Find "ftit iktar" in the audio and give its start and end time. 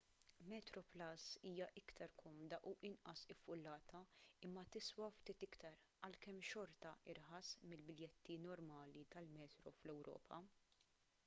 5.19-5.79